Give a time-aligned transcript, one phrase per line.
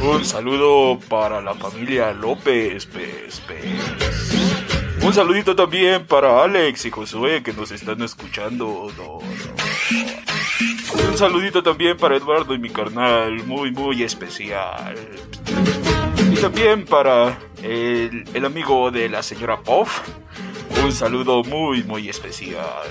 [0.00, 2.86] Un saludo para la familia López.
[2.86, 4.44] Pez, pez.
[5.02, 8.88] Un saludito también para Alex y Josué que nos están escuchando.
[11.08, 14.94] Un saludito también para Eduardo y mi carnal, muy, muy especial.
[16.32, 20.00] Y también para el, el amigo de la señora Puff.
[20.84, 22.88] Un saludo muy, muy especial.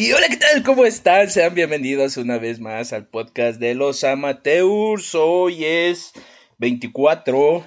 [0.00, 0.62] Y hola, ¿qué tal?
[0.62, 1.28] ¿Cómo están?
[1.28, 5.14] Sean bienvenidos una vez más al podcast de los amateurs.
[5.14, 6.12] Hoy es
[6.56, 7.62] 24.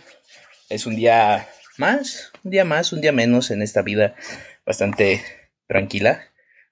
[0.67, 1.47] Es un día
[1.77, 4.15] más, un día más, un día menos en esta vida
[4.65, 5.21] bastante
[5.67, 6.23] tranquila.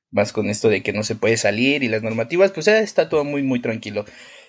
[0.09, 3.07] Más con esto de que no se puede salir y las normativas, pues ya está
[3.07, 4.05] todo muy, muy tranquilo.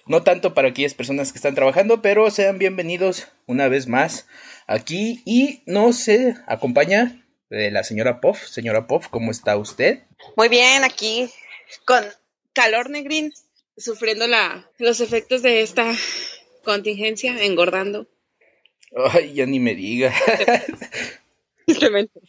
[0.06, 4.28] No tanto para aquellas personas que están trabajando, pero sean bienvenidos una vez más
[4.66, 7.21] aquí y no se acompaña
[7.52, 8.46] de la señora Poff.
[8.46, 10.00] Señora Poff, ¿cómo está usted?
[10.36, 11.30] Muy bien, aquí
[11.84, 12.04] con
[12.52, 13.32] calor negrín,
[13.76, 15.92] sufriendo la, los efectos de esta
[16.64, 18.08] contingencia, engordando.
[19.12, 20.12] Ay, ya ni me diga.
[21.66, 22.20] Tristemente.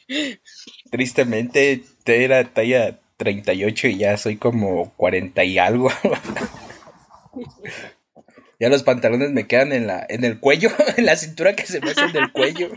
[0.92, 5.90] Tristemente, te era talla 38 y ya soy como 40 y algo.
[8.60, 11.80] ya los pantalones me quedan en la en el cuello, en la cintura que se
[11.80, 12.70] me hace en el cuello.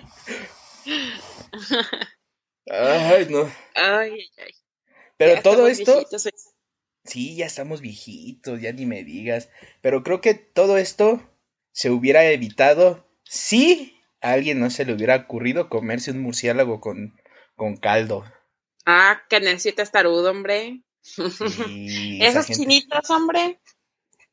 [2.70, 3.50] Ay, no.
[3.74, 4.52] Ay, ay.
[5.16, 6.28] Pero Ya todo esto, viejitos,
[7.04, 9.48] sí, ya estamos viejitos, ya ni me digas.
[9.80, 11.22] Pero creo que todo esto
[11.72, 17.18] se hubiera evitado si a alguien no se le hubiera ocurrido comerse un murciélago con,
[17.54, 18.24] con caldo.
[18.84, 20.82] Ah, que necesitas tarudo, hombre.
[21.02, 23.60] Sí, Esos gente- chinitos, hombre.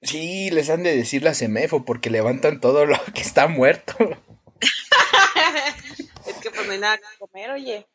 [0.02, 3.96] Sí, les han de decir la semefo porque levantan todo lo que está muerto.
[6.28, 7.88] es que pues no hay nada que comer, oye.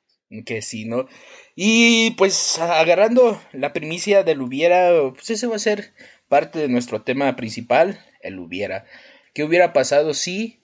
[0.46, 1.08] Que sí, ¿no?
[1.56, 5.92] Y pues agarrando la primicia del hubiera, pues ese va a ser
[6.28, 8.84] parte de nuestro tema principal, el hubiera.
[9.32, 10.60] ¿Qué hubiera pasado si?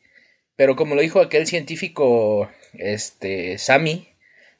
[0.57, 4.09] Pero como lo dijo aquel científico, este, Sami,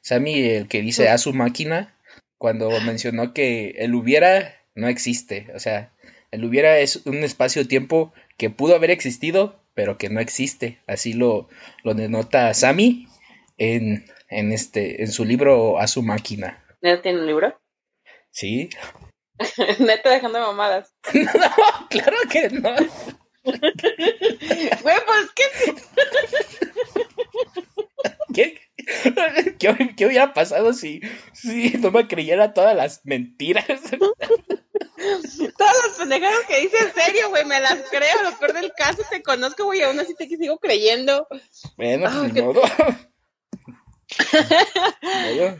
[0.01, 1.95] Sami, el que dice a su máquina,
[2.37, 5.47] cuando mencionó que el hubiera no existe.
[5.55, 5.93] O sea,
[6.31, 10.79] el hubiera es un espacio-tiempo que pudo haber existido, pero que no existe.
[10.87, 11.47] Así lo,
[11.83, 13.07] lo denota Sami
[13.57, 16.63] en, en, este, en su libro A su máquina.
[16.81, 17.59] ¿Neta tiene un libro?
[18.31, 18.69] ¿Sí?
[19.79, 20.93] Neta dejando mamadas.
[21.13, 22.75] No, claro que no.
[23.45, 25.43] Güey, pues ¿qué?
[28.33, 28.59] ¿Qué,
[29.59, 31.01] qué, qué hubiera pasado si,
[31.33, 33.65] si no me creyera todas las mentiras?
[35.57, 38.23] Todas las pendejadas que dice en serio, güey, me las creo.
[38.23, 41.27] Lo peor del caso, te conozco, güey, aún así te sigo creyendo.
[41.77, 42.61] Bueno, ni modo.
[42.63, 42.63] Ni modo.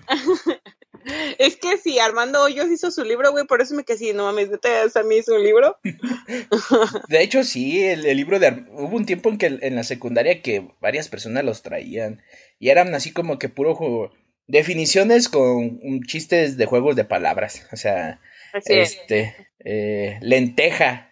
[1.38, 4.24] Es que si Armando Hoyos hizo su libro, güey, por eso me quedé así, no
[4.24, 5.78] mames, neta, Sammy hizo un libro.
[7.10, 8.48] De hecho, sí, el, el libro de...
[8.48, 12.24] Ar- Hubo un tiempo en que en la secundaria que varias personas los traían.
[12.58, 14.12] Y eran así como que puro juego.
[14.48, 17.68] Definiciones con chistes de juegos de palabras.
[17.72, 18.20] O sea,
[18.54, 18.94] Así es.
[18.96, 19.36] este...
[19.60, 21.12] eh, lenteja.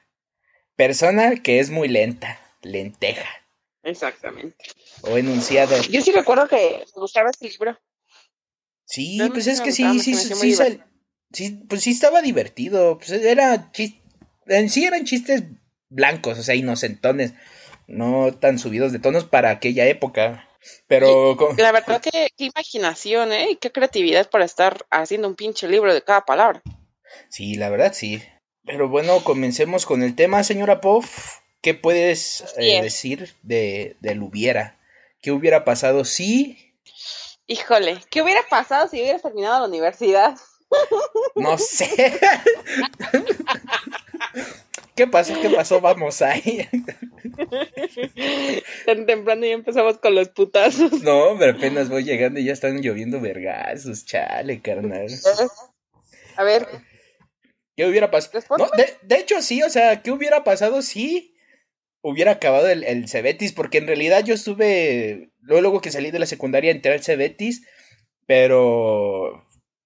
[0.75, 2.39] Persona que es muy lenta.
[2.63, 3.29] Lenteja.
[3.83, 4.55] Exactamente.
[5.03, 5.75] O enunciado.
[5.89, 7.77] Yo sí recuerdo que me gustaba ese libro.
[8.85, 10.85] Sí, pues es que sí, sí, sí, sal-
[11.31, 12.97] sí, pues sí estaba divertido.
[12.97, 13.99] Pues era chis-
[14.47, 15.43] en sí eran chistes
[15.89, 17.33] blancos, o sea, inocentones,
[17.87, 20.47] no tan subidos de tonos para aquella época.
[20.87, 23.51] Pero co- La verdad que qué imaginación, ¿eh?
[23.51, 26.61] Y qué creatividad para estar haciendo un pinche libro de cada palabra.
[27.29, 28.21] sí, la verdad sí.
[28.65, 31.39] Pero bueno, comencemos con el tema, señora Poff.
[31.61, 34.77] ¿Qué puedes eh, decir de del hubiera?
[35.23, 36.75] ¿Qué hubiera pasado si
[37.47, 40.35] Híjole, ¿qué hubiera pasado si hubieras terminado la universidad?
[41.35, 42.19] no sé?
[44.95, 45.33] ¿Qué pasó?
[45.41, 45.79] ¿Qué pasó?
[45.79, 46.67] Vamos ahí.
[48.85, 51.01] Tan temprano ya empezamos con los putazos.
[51.03, 55.07] No, hombre, apenas voy llegando y ya están lloviendo vergazos, chale, carnal.
[56.35, 56.67] A ver,
[57.77, 58.43] ¿Qué hubiera pasado?
[58.57, 61.32] No, de, de hecho, sí, o sea, ¿qué hubiera pasado si
[62.03, 63.51] hubiera acabado el, el Cebetis?
[63.53, 67.65] Porque en realidad yo estuve, luego, luego que salí de la secundaria entré al Cebetis,
[68.27, 69.45] pero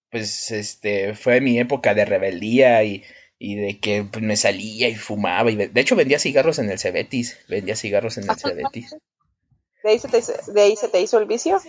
[0.09, 3.03] pues este fue mi época de rebeldía y,
[3.39, 6.79] y de que pues, me salía y fumaba y de hecho vendía cigarros en el
[6.79, 8.95] Cebetis, vendía cigarros en el Cebetis.
[9.83, 11.59] ¿de ahí, se te, hizo- ¿de ahí se te hizo el vicio?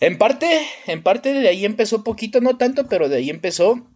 [0.00, 0.46] En parte,
[0.86, 3.91] en parte de ahí empezó poquito, no tanto, pero de ahí empezó.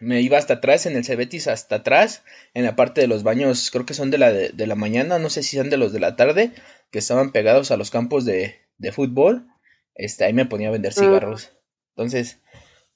[0.00, 2.22] Me iba hasta atrás, en el Cebetis hasta atrás,
[2.54, 5.18] en la parte de los baños, creo que son de la de, de la mañana,
[5.18, 6.52] no sé si son de los de la tarde,
[6.90, 9.46] que estaban pegados a los campos de, de fútbol.
[9.94, 11.52] este, ahí me ponía a vender cigarros.
[11.94, 12.38] Entonces,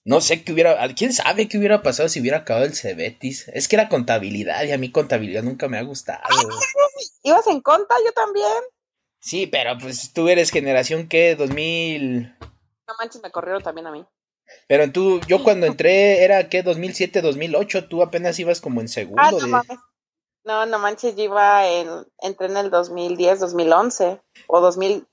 [0.05, 3.49] no sé qué hubiera, quién sabe qué hubiera pasado si hubiera acabado el Cebetis.
[3.49, 6.21] Es que era contabilidad y a mí contabilidad nunca me ha gustado.
[7.23, 7.95] ¿Ibas en conta?
[8.05, 8.63] Yo también.
[9.21, 11.37] Sí, pero pues tú eres generación ¿qué?
[11.37, 12.37] 2000.
[12.87, 14.05] No manches, me corrieron también a mí.
[14.69, 16.63] Pero tú, yo cuando entré era ¿qué?
[16.63, 19.23] 2007, 2008, tú apenas ibas como en segundo.
[19.23, 19.63] Ah, no,
[20.45, 21.89] no, no manches, yo iba en,
[22.21, 25.05] entré en el 2010, 2011 o 2011,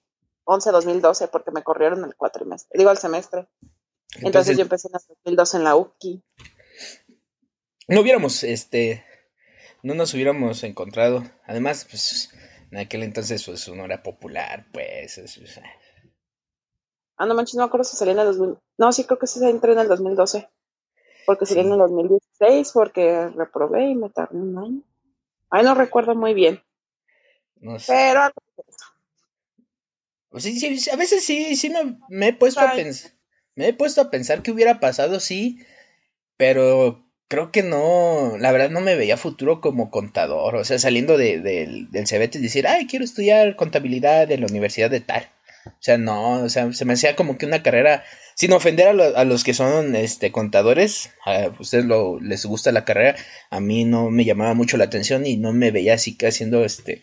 [0.72, 3.48] 2012 porque me corrieron el cuatrimestre, digo el semestre.
[4.16, 6.24] Entonces, yo empecé en el 2012 en la UKI.
[7.88, 9.06] No hubiéramos, este,
[9.84, 11.24] no nos hubiéramos encontrado.
[11.46, 12.30] Además, pues,
[12.72, 15.18] en aquel entonces, pues, uno era popular, pues.
[17.18, 18.58] Ah, no manches, no me acuerdo si salí en el 2000.
[18.78, 20.50] No, sí creo que sí entré en el 2012.
[21.26, 24.82] Porque salí en el 2016, porque reprobé y me tardé un año.
[25.50, 26.62] Ay, no recuerdo muy bien.
[27.60, 27.94] No sé.
[27.94, 28.22] Pero...
[30.30, 33.12] Pues sí, sí, a veces sí, sí me, me he puesto a pensar
[33.56, 35.60] me he puesto a pensar que hubiera pasado, sí,
[36.38, 41.18] pero creo que no, la verdad no me veía futuro como contador, o sea, saliendo
[41.18, 45.30] de, del CBT y decir, ay, quiero estudiar contabilidad en la universidad de tal.
[45.66, 48.04] O sea, no, o sea, se me hacía como que una carrera,
[48.36, 52.86] sin ofender a, a los que son este contadores, a ustedes lo, les gusta la
[52.86, 53.16] carrera,
[53.50, 56.64] a mí no me llamaba mucho la atención y no me veía así que haciendo
[56.66, 57.02] este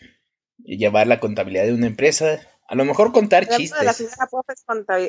[0.57, 2.39] llevar la contabilidad de una empresa.
[2.67, 3.83] A lo mejor contar chistes.
[3.83, 4.27] La señora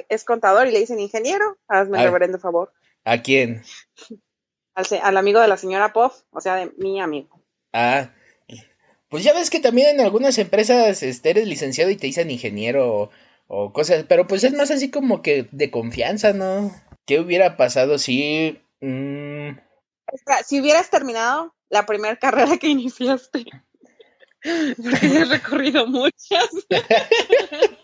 [0.08, 1.58] es, contador y le dicen ingeniero.
[1.68, 2.72] Hazme el reverendo favor.
[3.04, 3.62] ¿A quién?
[4.74, 7.42] Al, amigo de la señora Puff, o sea, de mi amigo.
[7.72, 8.10] Ah,
[9.10, 13.10] pues ya ves que también en algunas empresas este, eres licenciado y te dicen ingeniero
[13.52, 16.72] o, cosas, pero pues es más así como que de confianza, ¿no?
[17.04, 18.60] ¿Qué hubiera pasado si...
[18.80, 19.58] Mm?
[20.46, 23.44] si hubieras terminado la primera carrera que iniciaste.
[24.42, 26.48] Porque he recorrido muchas.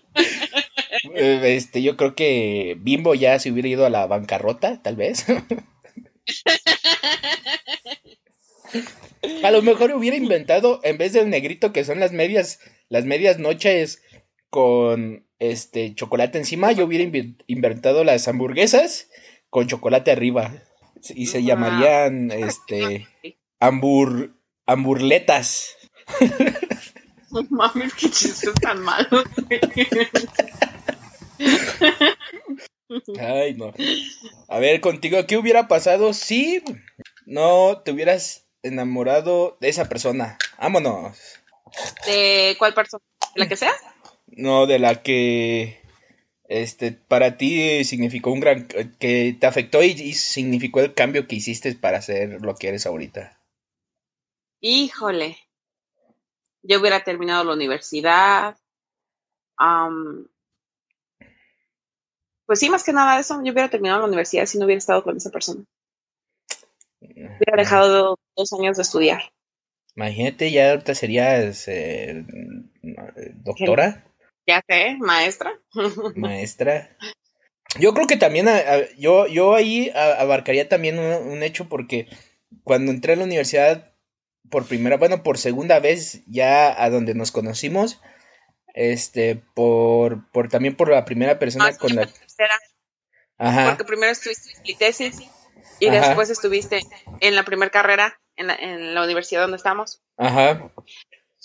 [1.14, 5.26] Eh, este, yo creo que Bimbo ya se hubiera ido a la bancarrota, tal vez.
[9.42, 13.38] A lo mejor hubiera inventado, en vez del negrito que son las medias, las medias
[13.38, 14.02] noches
[14.50, 17.04] con este chocolate encima, yo hubiera
[17.46, 19.10] inventado las hamburguesas
[19.50, 20.52] con chocolate arriba.
[21.14, 23.06] Y se llamarían este
[23.60, 24.34] hambur,
[24.66, 25.76] hamburletas.
[27.50, 29.24] Mames, qué chistes tan malos.
[33.20, 33.72] Ay, no.
[34.48, 36.62] A ver, contigo, ¿qué hubiera pasado si
[37.26, 40.38] no te hubieras enamorado de esa persona?
[40.58, 41.18] Vámonos.
[42.06, 43.02] ¿De cuál persona?
[43.34, 43.72] ¿La que sea?
[44.26, 45.80] No, de la que
[46.48, 51.74] este para ti significó un gran que te afectó y significó el cambio que hiciste
[51.74, 53.40] para ser lo que eres ahorita.
[54.60, 55.36] Híjole
[56.66, 58.56] yo hubiera terminado la universidad.
[62.46, 65.02] pues sí, más que nada eso, yo hubiera terminado la universidad si no hubiera estado
[65.02, 65.64] con esa persona.
[67.00, 69.22] Hubiera dejado dos años de estudiar.
[69.94, 72.24] Imagínate, ya ahorita serías eh,
[73.36, 74.04] doctora.
[74.46, 75.58] Ya sé, maestra.
[76.14, 76.96] Maestra.
[77.78, 78.48] Yo creo que también,
[78.96, 82.08] yo, yo ahí abarcaría también un, hecho porque
[82.62, 83.92] cuando entré a la universidad
[84.50, 88.00] por primera, bueno, por segunda vez ya a donde nos conocimos,
[88.72, 92.06] este, por, por también por la primera persona ah, con la...
[92.06, 92.58] Tercera.
[93.38, 93.70] Ajá.
[93.70, 95.18] Porque primero estuviste en mi tesis
[95.80, 96.80] y después estuviste
[97.20, 100.02] en la primera carrera en la, en la universidad donde estamos.
[100.16, 100.70] Ajá.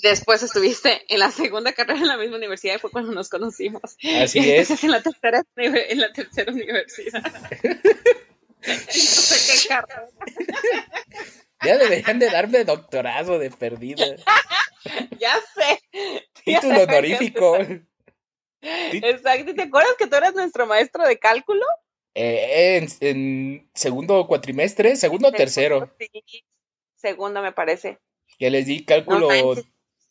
[0.02, 3.98] Después estuviste en la segunda carrera en la misma universidad y fue cuando nos conocimos.
[4.22, 4.84] Así es.
[4.84, 7.24] En la tercera, en la tercera universidad.
[7.24, 10.10] no sé qué carrera.
[11.64, 14.06] Ya deberían de darme doctorado de perdida.
[15.20, 15.80] ya sé.
[16.44, 17.58] Título honorífico.
[18.62, 19.54] Exacto.
[19.54, 21.66] ¿Te acuerdas que tú eras nuestro maestro de cálculo?
[22.14, 25.94] Eh, en, segundo cuatrimestre, segundo o tercero.
[26.00, 26.44] Sí,
[26.96, 28.00] segundo me parece.
[28.38, 29.30] Que les di cálculo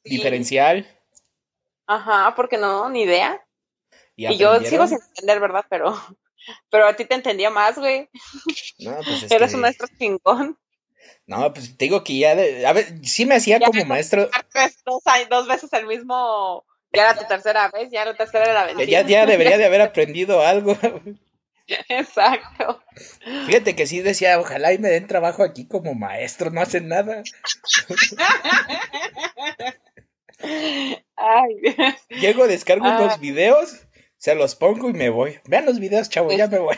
[0.04, 0.87] diferencial.
[1.87, 3.45] Ajá, porque no, ni idea.
[4.16, 5.64] Y, yo sigo sin entender, ¿verdad?
[5.69, 5.97] Pero,
[6.71, 8.09] pero a ti te entendía más, güey.
[8.78, 10.59] No, pues es Eres un maestro chingón.
[11.26, 14.28] No, pues te digo que ya, a ver, sí me hacía como maestro.
[14.85, 18.66] Dos, dos veces el mismo, ya era tu tercera vez, ya la tercera era la
[18.66, 19.02] vencida.
[19.02, 20.76] Ya, ya debería de haber aprendido algo.
[21.88, 22.83] Exacto.
[23.47, 27.23] Fíjate que sí decía, ojalá y me den trabajo aquí como maestro, no hacen nada.
[30.42, 31.56] Ay,
[32.20, 35.40] Llego, descargo unos videos, se los pongo y me voy.
[35.44, 36.76] Vean los videos, chavo, ya me voy.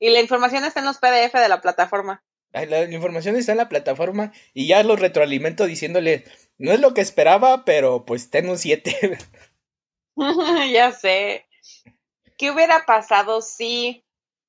[0.00, 2.22] Y la información está en los PDF de la plataforma.
[2.52, 6.24] La información está en la plataforma y ya lo retroalimento diciéndole,
[6.58, 9.18] no es lo que esperaba, pero pues ten un 7.
[10.72, 11.46] ya sé.
[12.36, 14.04] ¿qué hubiera pasado si,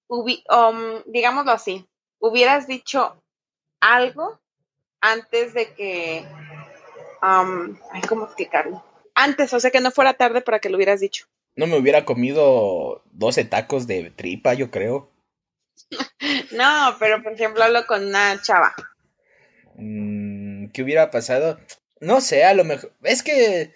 [0.07, 1.87] um, digámoslo así,
[2.19, 3.21] hubieras dicho
[3.79, 4.39] algo
[5.01, 6.27] antes de que,
[7.21, 8.83] um, ¿cómo explicarlo?
[9.13, 11.25] Antes, o sea, que no fuera tarde para que lo hubieras dicho.
[11.55, 15.09] No me hubiera comido 12 tacos de tripa, yo creo.
[16.51, 18.75] no, pero por ejemplo hablo con una chava.
[19.75, 21.59] Mm, ¿Qué hubiera pasado?
[21.99, 22.91] No sé, a lo mejor.
[23.03, 23.73] Es que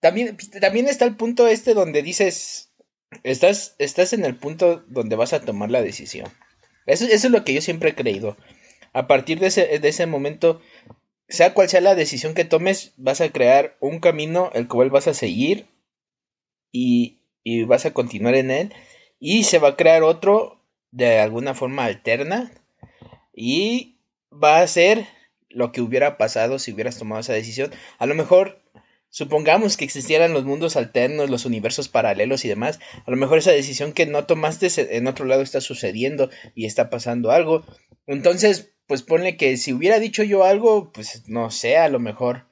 [0.00, 2.70] también, también está el punto este donde dices.
[3.24, 6.28] Estás, estás en el punto donde vas a tomar la decisión.
[6.86, 8.36] Eso, eso es lo que yo siempre he creído.
[8.94, 10.60] A partir de ese, de ese momento,
[11.32, 15.08] sea cual sea la decisión que tomes, vas a crear un camino el cual vas
[15.08, 15.66] a seguir
[16.70, 18.74] y, y vas a continuar en él.
[19.18, 20.60] Y se va a crear otro
[20.90, 22.52] de alguna forma alterna.
[23.34, 23.96] Y
[24.32, 25.06] va a ser
[25.48, 27.70] lo que hubiera pasado si hubieras tomado esa decisión.
[27.98, 28.62] A lo mejor,
[29.10, 32.80] supongamos que existieran los mundos alternos, los universos paralelos y demás.
[33.06, 36.90] A lo mejor esa decisión que no tomaste en otro lado está sucediendo y está
[36.90, 37.64] pasando algo.
[38.06, 42.46] Entonces, pues ponle que si hubiera dicho yo algo, pues no sé, a lo mejor,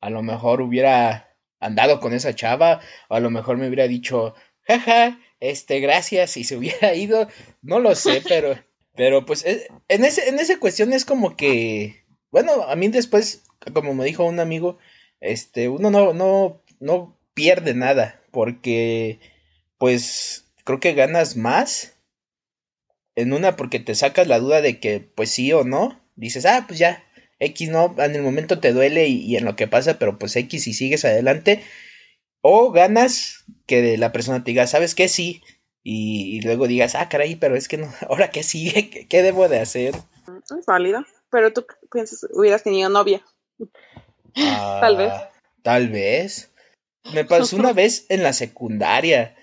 [0.00, 4.34] a lo mejor hubiera andado con esa chava, o a lo mejor me hubiera dicho,
[4.62, 7.28] jaja, este, gracias, y se hubiera ido,
[7.62, 8.56] no lo sé, pero,
[8.94, 13.44] pero pues eh, en ese, en esa cuestión es como que bueno, a mí después,
[13.72, 14.76] como me dijo un amigo,
[15.20, 19.20] este, uno no, no, no pierde nada, porque,
[19.78, 21.95] pues, creo que ganas más
[23.16, 26.64] en una porque te sacas la duda de que, pues sí o no, dices, ah,
[26.68, 27.04] pues ya,
[27.40, 30.66] X no, en el momento te duele y, en lo que pasa, pero pues X
[30.66, 31.62] y sigues adelante,
[32.42, 35.08] o ganas que la persona te diga, ¿sabes qué?
[35.08, 35.42] Sí,
[35.82, 39.48] y, luego digas, ah, caray, pero es que no, ahora qué sigue, ¿Qué, qué debo
[39.48, 39.94] de hacer?
[40.58, 43.22] Es válido pero tú piensas, hubieras tenido novia.
[44.80, 45.12] tal vez.
[45.12, 45.30] Ah,
[45.62, 46.52] tal vez.
[47.12, 49.36] Me pasó una vez en la secundaria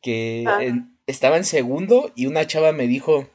[0.00, 0.60] que ah.
[1.06, 3.28] Estaba en segundo y una chava me dijo,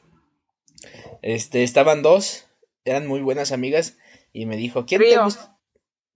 [1.22, 2.46] este, estaban dos,
[2.84, 3.96] eran muy buenas amigas
[4.32, 5.58] y me dijo, ¿quién te gusta?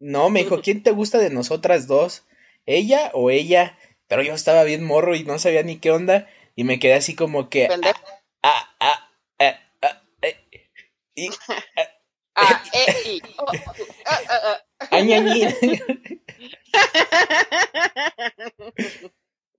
[0.01, 2.25] No, me dijo, ¿quién te gusta de nosotras dos?
[2.67, 3.79] ¿Ella o ella?
[4.07, 7.15] Pero yo estaba bien morro y no sabía ni qué onda y me quedé así
[7.15, 7.69] como que...
[8.43, 9.59] Ah, ah, ah,
[11.17, 11.31] e,
[13.39, 13.47] oh,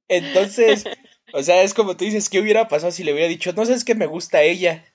[0.07, 0.85] Entonces,
[1.35, 3.83] o sea, es como tú dices, ¿qué hubiera pasado si le hubiera dicho, no sabes
[3.83, 4.85] que me gusta ella?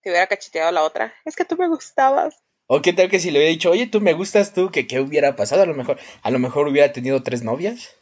[0.00, 1.12] Que hubiera cacheteado la otra.
[1.26, 2.42] Es que tú me gustabas.
[2.66, 5.00] O qué tal que si le hubiera dicho, oye, tú me gustas tú, que qué
[5.00, 7.94] hubiera pasado, a lo mejor, a lo mejor hubiera tenido tres novias.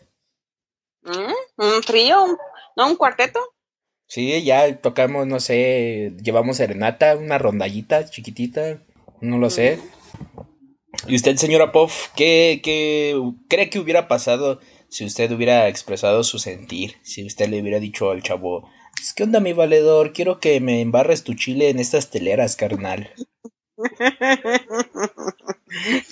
[1.02, 1.33] ¿Mm?
[1.57, 2.38] ¿Un trío?
[2.76, 2.87] ¿No?
[2.87, 3.40] ¿Un cuarteto?
[4.07, 8.78] Sí, ya tocamos, no sé, llevamos serenata, una rondallita chiquitita,
[9.21, 9.81] no lo sé.
[11.06, 13.18] ¿Y usted, señora Poff, qué, qué
[13.49, 16.97] cree que hubiera pasado si usted hubiera expresado su sentir?
[17.02, 18.71] Si usted le hubiera dicho al chavo,
[19.16, 20.12] ¿qué onda, mi valedor?
[20.12, 23.12] Quiero que me embarres tu chile en estas teleras, carnal.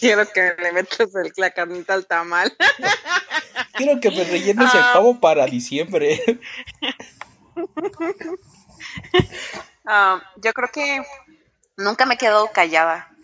[0.00, 2.52] Quiero que le metas el, la carnita al tamal.
[3.74, 4.90] Quiero que me rellenes el ah.
[4.94, 6.20] pavo para diciembre.
[9.88, 11.00] Ah, yo creo que
[11.76, 13.15] nunca me he quedado callada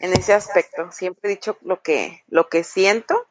[0.00, 0.90] en ese aspecto.
[0.92, 3.28] Siempre he dicho lo que, lo que siento.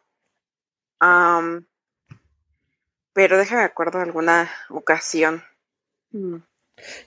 [3.14, 5.44] pero déjame acuerdo de alguna ocasión.
[6.12, 6.38] Mm.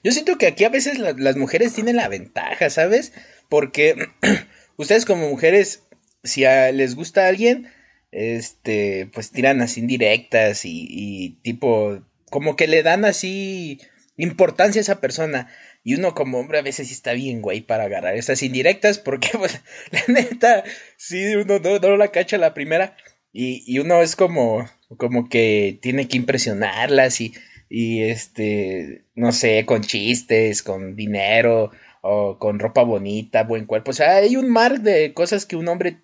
[0.02, 3.12] Yo siento que aquí a veces las mujeres tienen la ventaja, ¿sabes?
[3.48, 4.08] Porque
[4.76, 5.82] ustedes como mujeres,
[6.24, 7.70] si les gusta a alguien,
[8.10, 12.00] este, pues tiran así indirectas y tipo
[12.30, 13.80] como que le dan así
[14.16, 15.50] importancia a esa persona.
[15.88, 19.30] Y uno como hombre a veces sí está bien, güey, para agarrar esas indirectas, porque
[19.38, 20.62] pues la neta,
[20.98, 22.94] sí, uno no, la cacha la primera.
[23.32, 24.68] Y, y, uno es como,
[24.98, 27.32] como que tiene que impresionarlas y,
[27.70, 31.70] y este, no sé, con chistes, con dinero,
[32.02, 33.92] o con ropa bonita, buen cuerpo.
[33.92, 36.02] O sea, hay un mar de cosas que un hombre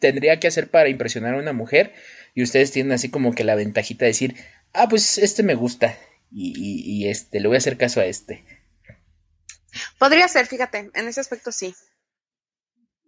[0.00, 1.92] tendría que hacer para impresionar a una mujer.
[2.34, 4.36] Y ustedes tienen así como que la ventajita de decir,
[4.72, 5.98] ah, pues este me gusta
[6.32, 8.44] y, este, le voy a hacer caso a este.
[9.98, 11.74] Podría ser, fíjate, en ese aspecto sí.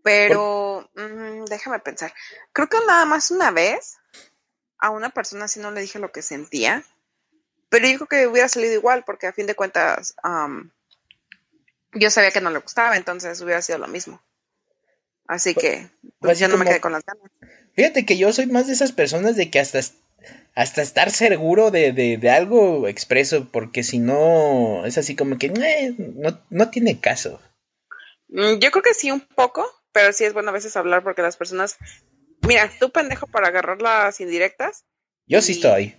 [0.02, 2.14] Pero mm, déjame pensar.
[2.52, 3.96] Creo que nada más una vez
[4.78, 6.84] a una persona así no le dije lo que sentía.
[7.68, 10.14] Pero yo creo que hubiera salido igual, porque a fin de cuentas
[11.92, 14.22] yo sabía que no le gustaba, entonces hubiera sido lo mismo.
[15.26, 17.30] Así que pues, yo no me quedé con las ganas.
[17.74, 19.80] Fíjate que yo soy más de esas personas de que hasta
[20.54, 25.94] hasta estar seguro de, de, algo expreso, porque si no, es así como que eh,
[25.96, 27.40] no, no tiene caso.
[28.28, 31.22] Mm, yo creo que sí un poco, pero sí es bueno a veces hablar porque
[31.22, 31.76] las personas,
[32.46, 34.84] mira, tú pendejo para agarrar las indirectas
[35.26, 35.96] Yo sí estoy.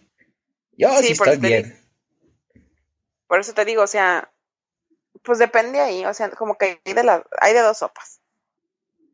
[0.77, 1.77] Yo sí, estoy bien.
[3.27, 4.31] Por eso te digo, o sea,
[5.23, 8.18] pues depende ahí, o sea, como que hay de, la, hay de dos sopas.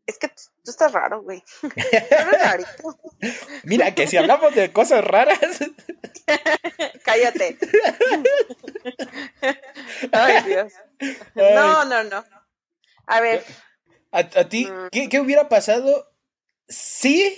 [0.05, 1.43] Es que tú, estás raro, güey.
[3.63, 5.39] Mira, que si hablamos de cosas raras.
[7.03, 7.57] Cállate.
[10.11, 10.73] Ay, Dios.
[11.33, 12.23] No, no, no.
[13.07, 13.43] A ver.
[14.11, 14.89] ¿A, ti mm.
[14.91, 16.11] ¿qué, qué hubiera pasado
[16.69, 17.37] si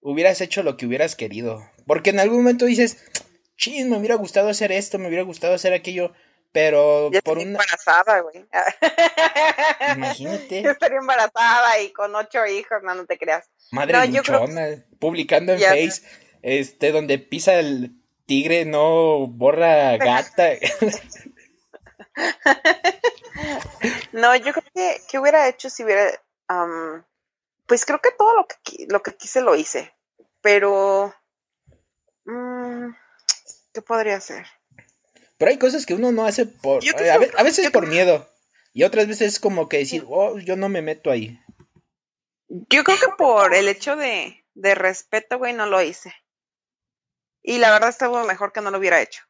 [0.00, 1.62] hubieras hecho lo que hubieras querido?
[1.86, 2.98] Porque en algún momento dices,
[3.56, 6.12] ching, me hubiera gustado hacer esto, me hubiera gustado hacer aquello,
[6.56, 7.48] pero Yo por una...
[7.48, 8.46] embarazada, güey.
[9.94, 10.62] Imagínate.
[10.62, 13.46] Yo estaría embarazada y con ocho hijos, no, no te creas.
[13.72, 16.00] Madre luchona, publicando en Face,
[16.40, 17.90] este, donde pisa el
[18.24, 20.52] tigre, no borra gata.
[24.12, 26.10] no, yo creo que, ¿qué hubiera hecho si hubiera,
[27.66, 29.92] pues creo que todo lo que, lo que quise lo hice,
[30.40, 31.14] pero...
[32.24, 32.94] Mm,
[33.74, 34.46] ¿Qué podría ser?
[35.38, 36.82] Pero hay cosas que uno no hace por...
[37.36, 38.28] A, veces por miedo.
[38.72, 41.40] Y otras veces es como que decir, oh, yo no me meto ahí.
[42.48, 46.14] Yo creo que por el hecho de, de respeto, güey, no lo hice.
[47.42, 49.22] Y la verdad estaba mejor que no lo hubiera hecho.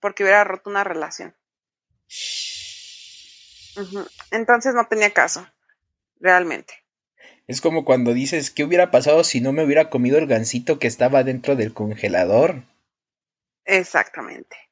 [0.00, 1.34] Porque hubiera roto una relación.
[4.30, 5.46] Entonces no tenía caso.
[6.20, 6.74] Realmente.
[7.46, 10.86] Es como cuando dices, ¿qué hubiera pasado si no me hubiera comido el gansito que
[10.86, 12.64] estaba dentro del congelador?
[13.64, 14.67] Exactamente.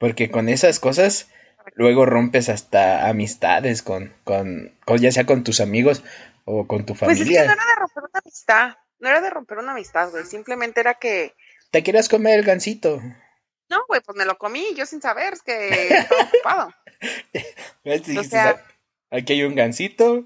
[0.00, 1.28] Porque con esas cosas
[1.74, 6.02] luego rompes hasta amistades con, con, ya sea con tus amigos
[6.46, 7.22] o con tu familia.
[7.22, 10.10] Pues es que no era de romper una amistad, no era de romper una amistad,
[10.10, 11.34] güey, simplemente era que...
[11.70, 13.02] ¿Te querías comer el gansito?
[13.68, 16.74] No, güey, pues me lo comí, yo sin saber, es que estaba ocupado.
[18.18, 18.64] o sea...
[19.10, 20.24] Aquí hay un gansito,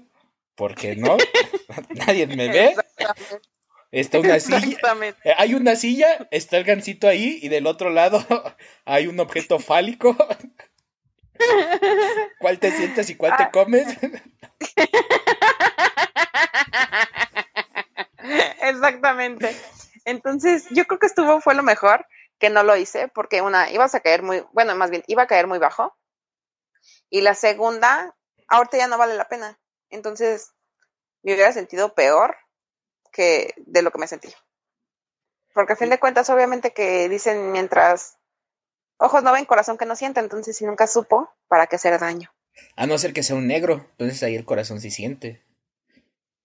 [0.55, 1.17] ¿por qué no?
[1.89, 2.75] Nadie me ve.
[3.95, 4.77] Está una silla.
[5.37, 8.25] Hay una silla, está el gancito ahí y del otro lado
[8.85, 10.17] hay un objeto fálico.
[12.39, 13.51] ¿Cuál te sientes y cuál te ah.
[13.51, 13.87] comes?
[18.61, 19.55] Exactamente.
[20.03, 22.05] Entonces, yo creo que estuvo, fue lo mejor
[22.37, 25.27] que no lo hice, porque una, ibas a caer muy, bueno, más bien, iba a
[25.27, 25.95] caer muy bajo.
[27.09, 28.13] Y la segunda,
[28.49, 29.57] ahorita ya no vale la pena.
[29.89, 30.51] Entonces,
[31.23, 32.35] me hubiera sentido peor
[33.15, 34.29] que de lo que me sentí.
[35.53, 38.17] Porque a fin de cuentas, obviamente que dicen mientras
[38.97, 42.29] ojos no ven, corazón que no siente, entonces si nunca supo, ¿para qué hacer daño?
[42.75, 45.45] A no ser que sea un negro, entonces ahí el corazón sí siente.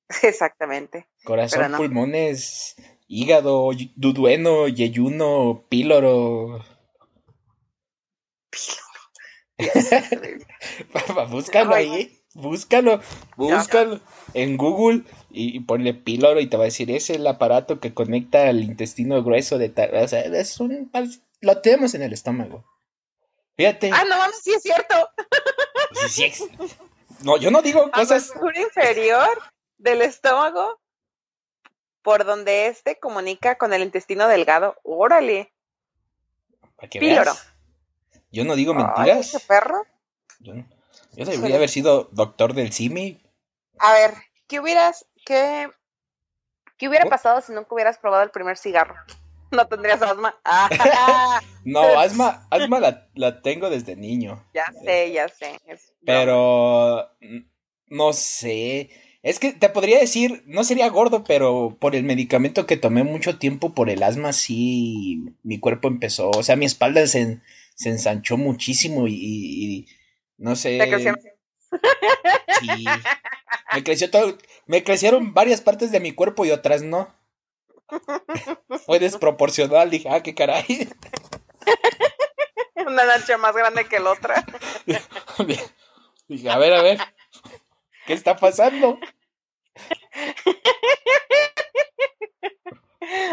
[0.23, 1.09] Exactamente.
[1.25, 2.77] Corazón, pulmones,
[3.09, 6.65] hígado, dudueno, yeyuno, píloro.
[8.51, 8.91] Píloro.
[11.31, 12.20] Búscalo ahí.
[12.35, 13.01] Búscalo,
[13.37, 14.01] búscalo
[14.35, 18.49] en Google y ponle píloro y te va a decir, es el aparato que conecta
[18.49, 19.95] al intestino grueso de tal.
[19.97, 20.91] O sea, es un.
[21.41, 22.65] Lo tenemos en el estómago.
[23.57, 23.91] Fíjate.
[23.93, 24.95] Ah, no mames, sí es cierto.
[26.09, 26.33] Sí,
[27.25, 28.33] No, yo no digo cosas.
[28.41, 29.29] Un inferior
[29.79, 30.81] del estómago
[32.03, 34.77] por donde este comunica con el intestino delgado.
[34.85, 35.53] Órale.
[36.93, 37.33] píloro.
[38.31, 39.35] Yo no digo mentiras.
[39.35, 39.85] ¿Ese perro?
[40.39, 40.80] Yo no.
[41.17, 43.21] Yo debería haber sido doctor del CIMI.
[43.79, 44.15] A ver,
[44.47, 45.69] ¿qué hubieras, qué,
[46.77, 48.95] qué hubiera pasado si nunca hubieras probado el primer cigarro?
[49.51, 50.39] ¿No tendrías asma?
[51.65, 54.47] no, asma, asma la, tengo desde niño.
[54.55, 55.59] Ya sé, ya sé.
[56.05, 57.11] pero,
[57.89, 58.91] no sé.
[59.23, 63.39] Es que te podría decir, no sería gordo, pero por el medicamento que tomé mucho
[63.39, 67.41] tiempo por el asma, sí, mi cuerpo empezó, o sea, mi espalda se,
[67.75, 69.87] se ensanchó muchísimo y
[70.41, 70.79] no sé.
[72.61, 72.85] Sí.
[73.75, 74.37] Me creció todo.
[74.67, 77.15] Me crecieron varias partes de mi cuerpo y otras no.
[78.87, 79.91] Fue desproporcional.
[79.91, 80.89] Dije, ah, qué caray.
[82.75, 84.45] Una lancha más grande que la otra.
[86.27, 86.99] Dije, a ver, a ver.
[88.07, 88.99] ¿Qué está pasando?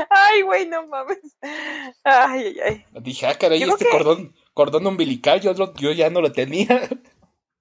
[0.10, 1.38] Ay, güey, no mames.
[2.04, 2.86] Ay, ay, ay.
[3.02, 6.90] Dije, ah, caray, este cordón, cordón umbilical, yo, yo ya no lo tenía.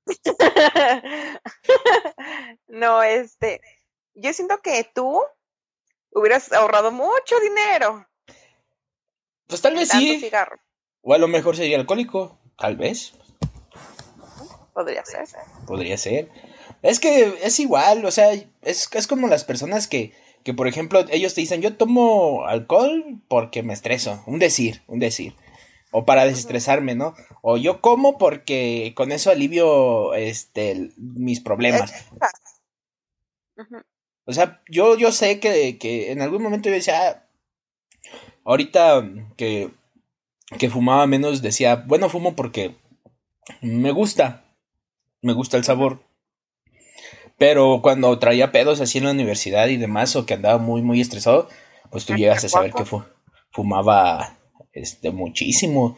[2.68, 3.60] no, este,
[4.14, 5.20] yo siento que tú
[6.10, 8.08] hubieras ahorrado mucho dinero.
[9.46, 10.26] Pues tal vez sí.
[11.02, 13.12] O a lo mejor sería alcohólico, tal vez.
[14.72, 15.26] Podría ser.
[15.66, 16.30] Podría ser.
[16.80, 18.32] Es que es igual, o sea,
[18.62, 23.20] es, es como las personas que, que, por ejemplo, ellos te dicen, yo tomo alcohol
[23.28, 24.22] porque me estreso.
[24.26, 25.34] Un decir, un decir
[25.98, 27.14] o para desestresarme, ¿no?
[27.40, 31.90] O yo como porque con eso alivio este mis problemas.
[34.26, 37.26] O sea, yo, yo sé que, que en algún momento yo decía, ah,
[38.44, 39.70] ahorita que,
[40.58, 42.76] que fumaba menos decía, bueno, fumo porque
[43.62, 44.44] me gusta,
[45.22, 46.02] me gusta el sabor.
[47.38, 51.00] Pero cuando traía pedos así en la universidad y demás, o que andaba muy, muy
[51.00, 51.48] estresado,
[51.90, 52.84] pues tú llegas a saber que
[53.50, 54.36] fumaba
[54.76, 55.96] este, muchísimo.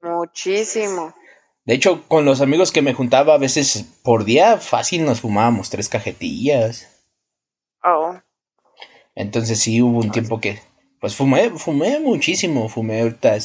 [0.00, 1.12] Muchísimo.
[1.64, 5.70] De hecho, con los amigos que me juntaba a veces por día, fácil nos fumábamos
[5.70, 6.88] tres cajetillas.
[7.82, 8.18] Oh.
[9.14, 10.60] Entonces sí hubo un tiempo que,
[11.00, 13.36] pues fumé, fumé muchísimo, fumé ahorita.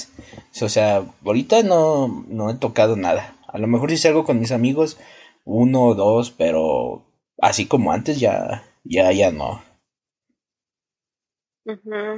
[0.62, 3.36] O sea, ahorita no, no he tocado nada.
[3.48, 4.98] A lo mejor si salgo con mis amigos,
[5.44, 7.04] uno o dos, pero
[7.42, 9.64] así como antes ya, ya, ya no.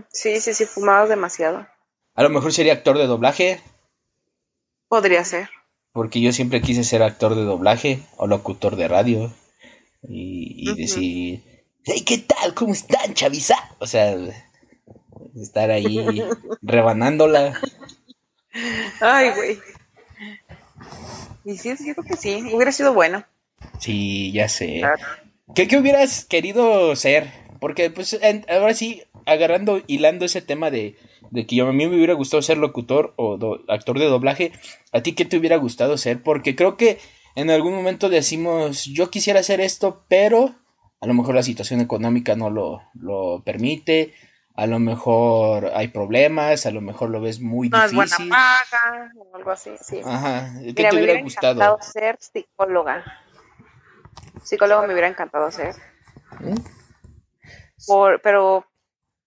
[0.09, 1.65] Sí, sí, sí, fumado demasiado.
[2.17, 3.61] A lo mejor sería actor de doblaje.
[4.87, 5.49] Podría ser.
[5.93, 9.31] Porque yo siempre quise ser actor de doblaje o locutor de radio.
[10.01, 11.43] Y, decir,
[11.85, 12.55] hey, ¿qué tal?
[12.55, 13.55] ¿Cómo están, chavisa?
[13.77, 14.17] O sea,
[15.39, 16.23] estar ahí
[16.63, 17.53] rebanándola.
[18.99, 19.59] Ay, güey.
[21.45, 23.25] Y sí, yo creo que sí, hubiera sido bueno.
[23.79, 24.81] Sí, ya sé.
[25.53, 27.31] ¿Qué, ¿Qué, hubieras querido ser?
[27.59, 30.95] Porque, pues, ahora sí, agarrando, hilando ese tema de,
[31.31, 33.37] de que yo, a mí me hubiera gustado ser locutor o
[33.67, 34.51] actor de doblaje,
[34.91, 36.21] ¿a ti qué te hubiera gustado ser?
[36.23, 36.99] Porque creo que
[37.35, 40.55] en algún momento decimos, yo quisiera hacer esto, pero
[40.99, 44.13] a lo mejor la situación económica no lo, lo permite,
[44.55, 48.03] a lo mejor hay problemas, a lo mejor lo ves muy no difícil.
[48.03, 50.01] Es buena paga, o algo así, sí.
[50.03, 51.53] Ajá, ¿qué te hubiera, hubiera gustado?
[51.53, 53.05] encantado ser psicóloga.
[54.43, 55.75] Psicólogo me hubiera encantado ser.
[56.39, 56.55] ¿Mm?
[57.85, 58.65] Por, pero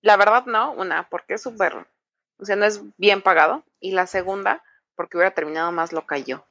[0.02, 1.74] la verdad no, una, porque es súper,
[2.38, 3.64] o sea, no es bien pagado.
[3.80, 4.62] Y la segunda,
[4.94, 6.46] porque hubiera terminado más loca yo.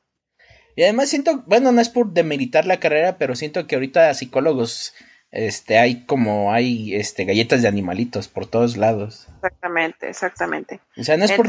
[0.76, 4.94] Y además siento, bueno, no es por demeritar la carrera, pero siento que ahorita psicólogos
[5.32, 9.28] este hay como hay este galletas de animalitos por todos lados.
[9.36, 10.80] Exactamente, exactamente.
[10.98, 11.48] O sea, no es por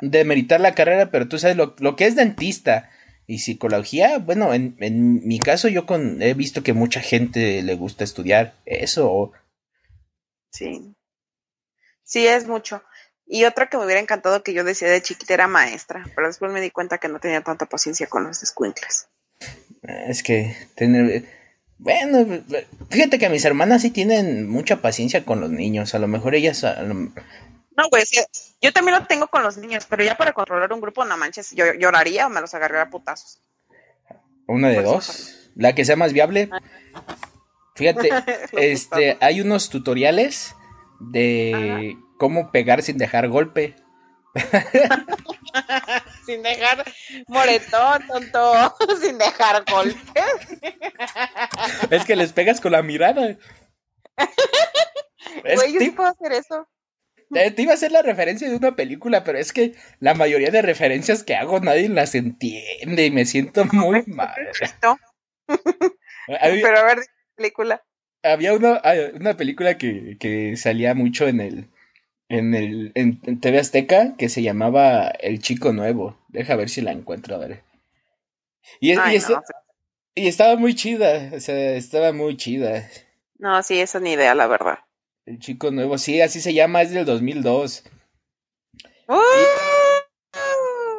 [0.00, 2.90] demeritar la carrera, pero tú sabes lo, lo, que es dentista
[3.26, 7.74] y psicología, bueno, en, en mi caso yo con he visto que mucha gente le
[7.74, 9.32] gusta estudiar eso.
[10.50, 10.94] Sí.
[12.10, 12.82] Sí, es mucho.
[13.24, 16.50] Y otra que me hubiera encantado que yo decía de chiquita era maestra, pero después
[16.50, 19.06] me di cuenta que no tenía tanta paciencia con los escuincles.
[19.82, 21.24] Es que tener
[21.78, 22.42] bueno,
[22.90, 25.94] fíjate que mis hermanas sí tienen mucha paciencia con los niños.
[25.94, 26.66] A lo mejor ellas.
[26.84, 28.02] No, güey,
[28.60, 31.52] yo también lo tengo con los niños, pero ya para controlar un grupo, no manches,
[31.52, 33.40] yo lloraría o me los agarraría a putazos.
[34.48, 35.52] Una de dos.
[35.54, 36.50] La que sea más viable.
[37.76, 38.10] Fíjate,
[38.52, 40.56] este, hay unos tutoriales
[41.00, 43.74] de cómo pegar sin dejar golpe.
[46.26, 46.84] sin dejar
[47.26, 50.24] moretón, tonto, sin dejar golpes.
[51.90, 53.36] es que les pegas con la mirada.
[55.42, 56.68] Güey, yo sí puedo hacer eso.
[57.32, 60.62] Te, iba a hacer la referencia de una película, pero es que la mayoría de
[60.62, 64.50] referencias que hago nadie las entiende y me siento muy mal.
[66.26, 66.98] pero a ver,
[67.36, 67.84] película.
[68.22, 68.82] Había una,
[69.14, 71.68] una película que, que salía mucho en el,
[72.28, 76.16] en el en, TV Azteca que se llamaba El Chico Nuevo.
[76.28, 77.62] Deja ver si la encuentro, a ver.
[78.78, 82.88] Y, y, estaba muy chida, o sea, estaba muy chida.
[83.38, 84.78] No, sí, esa ni idea, la verdad.
[85.26, 87.84] El Chico Nuevo, sí, así se llama, es del 2002.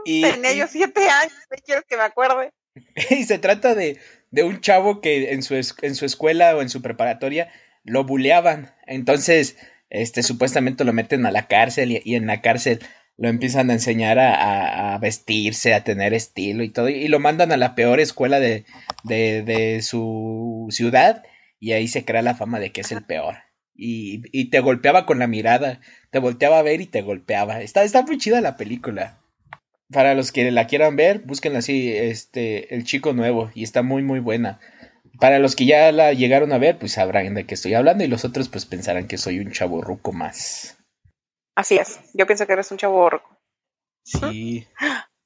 [0.06, 1.34] y, Tenía yo siete años,
[1.66, 2.52] quiero que me acuerde.
[3.10, 4.00] y se trata de,
[4.32, 7.50] de un chavo que en su, en su escuela o en su preparatoria
[7.84, 8.74] lo buleaban.
[8.88, 9.58] Entonces,
[9.90, 12.80] este, supuestamente lo meten a la cárcel y, en la cárcel
[13.18, 17.52] lo empiezan a enseñar a, a, vestirse, a tener estilo y todo, y, lo mandan
[17.52, 18.66] a la peor escuela de,
[19.04, 21.24] de, de, su ciudad
[21.60, 23.36] y ahí se crea la fama de que es el peor.
[23.76, 27.62] Y, y te golpeaba con la mirada, te volteaba a ver y te golpeaba.
[27.62, 29.21] Está, está muy chida la película.
[29.92, 34.04] Para los que la quieran ver, búsquenla así, este, El Chico Nuevo, y está muy,
[34.04, 34.60] muy buena.
[35.20, 38.08] Para los que ya la llegaron a ver, pues sabrán de qué estoy hablando y
[38.08, 40.78] los otros pues pensarán que soy un chavo ruco más.
[41.56, 43.38] Así es, yo pienso que eres un chavo ruco.
[44.04, 44.68] Sí.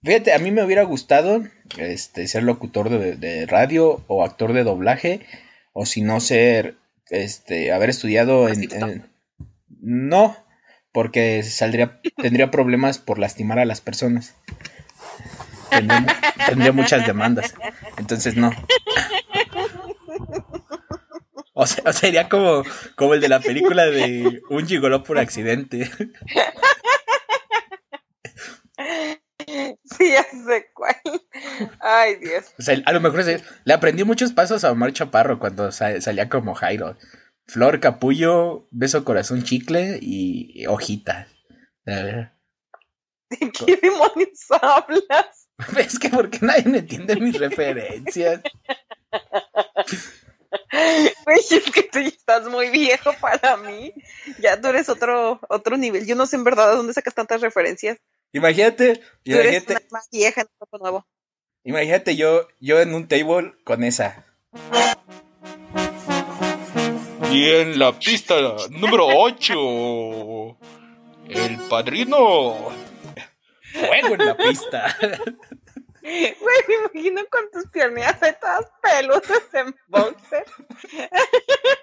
[0.03, 1.43] Fíjate, a mí me hubiera gustado
[1.77, 5.21] este, ser locutor de, radio o actor de doblaje,
[5.73, 6.77] o si no ser,
[7.09, 9.09] este, haber estudiado en,
[9.81, 10.37] No,
[10.95, 14.33] porque saldría, tendría problemas por lastimar a las personas.
[16.47, 17.53] tendría muchas demandas,
[17.97, 18.51] entonces no.
[21.51, 22.63] O sea, sería como,
[22.95, 25.91] como el de la película de un gigoló por accidente.
[29.47, 30.95] Sí, ya sé cuál.
[31.79, 32.53] Ay, Dios.
[32.57, 33.23] O sea, a lo mejor
[33.63, 36.97] le aprendí muchos pasos a Omar Chaparro cuando salía como Jairo.
[37.47, 41.27] Flor, capullo, beso, corazón, chicle y hojita.
[41.85, 42.31] A ver.
[43.29, 45.47] ¿De qué demonios hablas?
[45.77, 48.41] Es que porque nadie me entiende mis referencias.
[51.23, 53.93] Güey, es que tú ya estás muy viejo para mí.
[54.39, 56.05] Ya tú eres otro, otro nivel.
[56.05, 57.97] Yo no sé en verdad de dónde sacas tantas referencias.
[58.33, 60.45] Imagínate, Tú eres imagínate, una vieja
[60.79, 61.07] nuevo.
[61.63, 64.25] imagínate yo, yo en un table con esa.
[67.31, 68.35] Y en la pista
[68.69, 70.57] número 8,
[71.29, 72.71] el padrino.
[73.73, 74.95] Fuego en la pista.
[76.01, 76.35] Güey,
[76.67, 80.45] me imagino con tus piernas de todas peludas en boxer.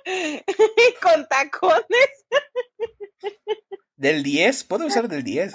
[0.07, 2.27] y con tacones.
[3.97, 5.53] Del 10, puedo usar del 10.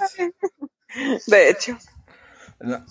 [1.26, 1.78] De hecho.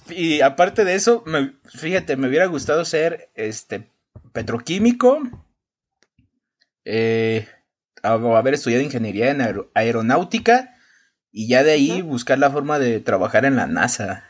[0.10, 3.88] Y aparte de eso, me- fíjate, me hubiera gustado ser este
[4.33, 5.19] petroquímico,
[6.89, 7.47] eh,
[8.02, 10.73] haber estudiado ingeniería en aero- aeronáutica
[11.32, 14.23] y ya de ahí buscar la forma de trabajar en la NASA.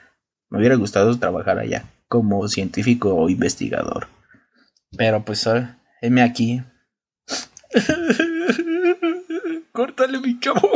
[0.50, 4.08] Me hubiera gustado trabajar allá como científico o investigador.
[4.98, 6.64] Pero pues, ah, heme aquí.
[9.72, 10.60] Córtale, mi chavo.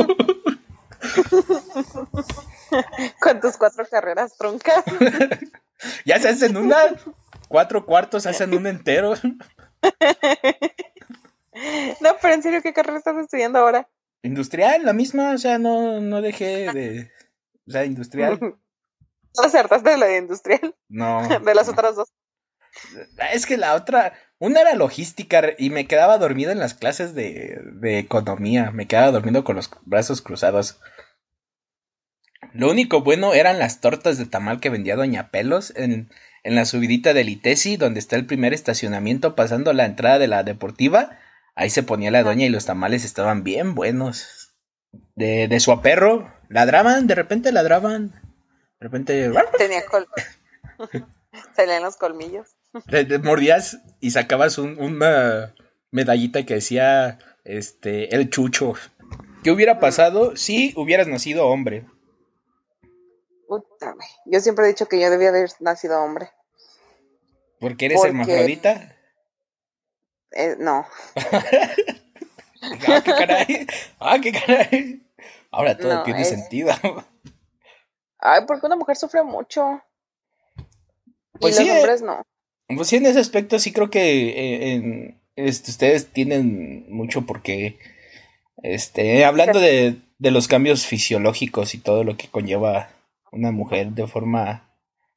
[3.20, 4.84] Con tus cuatro carreras troncas.
[6.04, 6.76] Ya se hacen una.
[7.48, 9.14] Cuatro cuartos hacen un entero.
[12.00, 13.88] No, pero en serio, ¿qué carrera estás estudiando ahora?
[14.22, 17.10] Industrial, la misma, o sea, no, no dejé de.
[17.66, 18.38] O sea, industrial.
[19.36, 20.74] ¿No acertaste de la de industrial?
[20.88, 21.26] No.
[21.44, 22.12] De las otras dos.
[23.32, 24.12] Es que la otra.
[24.38, 28.70] Una era logística y me quedaba dormido en las clases de, de economía.
[28.72, 30.80] Me quedaba dormido con los brazos cruzados.
[32.52, 36.10] Lo único bueno eran las tortas de tamal que vendía Doña Pelos en,
[36.42, 40.42] en la subidita del Itesi, donde está el primer estacionamiento pasando la entrada de la
[40.42, 41.18] deportiva.
[41.54, 44.54] Ahí se ponía la doña y los tamales estaban bien buenos.
[45.14, 48.10] De, de su aperro, ladraban, de repente ladraban.
[48.80, 50.06] De repente Tenía col.
[51.56, 52.48] Salían los colmillos.
[53.22, 55.54] mordías y sacabas un- una
[55.90, 58.74] medallita que decía este el chucho.
[59.44, 61.84] ¿Qué hubiera pasado si hubieras nacido hombre?
[64.26, 66.30] Yo siempre he dicho que yo debía haber nacido hombre.
[67.60, 68.91] ¿Porque eres Porque- hermafrodita?
[70.34, 70.86] Eh, no.
[72.86, 73.66] Ah, qué caray.
[73.98, 75.02] Ah, qué caray.
[75.50, 76.72] Ahora todo No, tiene es- sentido.
[78.20, 79.82] Ay, porque una mujer sufre mucho.
[81.40, 81.80] Pues y sí, los eh.
[81.80, 82.22] hombres no.
[82.68, 87.78] Pues sí, en ese aspecto sí creo que eh, en- este, ustedes tienen mucho porque,
[88.62, 92.90] este, hablando de, de los cambios fisiológicos y todo lo que conlleva
[93.32, 94.68] una mujer de forma...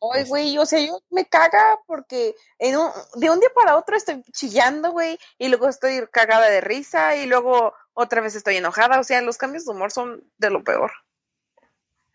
[0.01, 3.77] Ay, Este- güey, o sea, yo me caga porque en un, de un día para
[3.77, 8.58] otro estoy chillando, güey, y luego estoy cagada de risa y luego otra vez estoy
[8.58, 8.99] enojada.
[8.99, 10.91] O sea, los cambios de humor son de lo peor.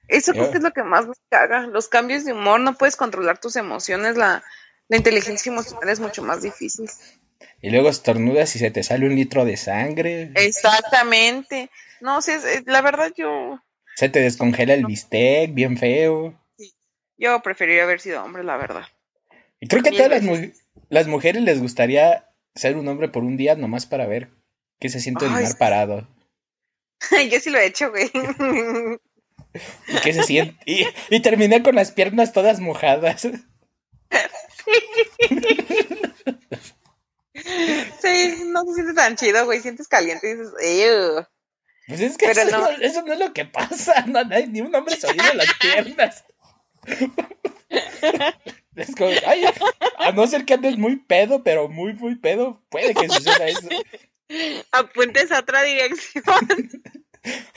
[0.09, 0.51] Eso creo Ya.
[0.53, 1.67] que es lo que más me caga.
[1.67, 4.43] Los cambios de humor, no puedes controlar tus emociones, la,
[4.89, 6.91] la inteligencia emocional es mucho más difícil.
[7.63, 10.33] Y luego estornudas y se te sale un litro de sangre.
[10.35, 11.71] Exactamente.
[12.01, 13.61] No, sí, es- es- la verdad yo,
[13.97, 16.35] Se te descongela el bistec, bien feo.
[17.21, 18.85] Yo preferiría haber sido hombre, la verdad.
[19.61, 20.57] Y creo que a todas las, veces.
[20.75, 24.31] mu- las mujeres les gustaría ser un hombre por un día nomás para ver
[24.81, 25.55] qué se siente Ay, sí.
[25.59, 26.09] parado.
[27.31, 28.11] yo sí lo he hecho, güey.
[29.89, 30.57] Y qué se siente.
[30.65, 33.27] Y, y terminé con las piernas todas mojadas.
[37.33, 39.61] Sí, no se siente tan chido, güey.
[39.61, 41.25] Sientes caliente y dices, "Ew".
[41.87, 42.61] Pues es que eso, no.
[42.61, 44.05] no, eso no es lo que pasa.
[44.07, 46.25] No, no hay ni un hombre saliendo las piernas.
[48.77, 49.45] Es como, ay,
[49.99, 53.69] a no ser que andes muy pedo, pero muy, muy pedo, puede que suceda eso.
[54.73, 56.25] Apuntes a otra dirección.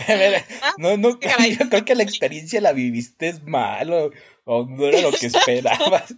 [0.07, 0.43] A ver,
[0.77, 1.55] no, no, caray.
[1.55, 4.11] yo creo que la experiencia la viviste mal o,
[4.43, 6.13] o no era lo que esperabas.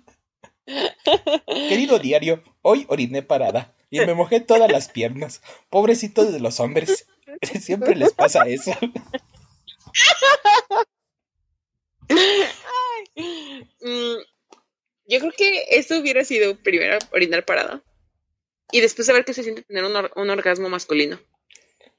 [1.69, 5.43] Querido diario, hoy oriné parada y me mojé todas las piernas.
[5.69, 7.05] Pobrecitos de los hombres,
[7.61, 8.71] siempre les pasa eso.
[13.15, 14.17] Mm,
[15.07, 17.81] yo creo que esto hubiera sido primero orinar parada.
[18.71, 21.19] Y después saber qué se siente tener un, or- un orgasmo masculino.